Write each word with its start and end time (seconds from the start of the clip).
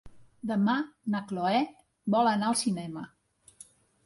Demà 0.51 0.77
na 1.15 1.21
Cloè 1.31 1.59
vol 2.17 2.31
anar 2.33 2.49
al 2.49 2.59
cinema. 2.63 3.05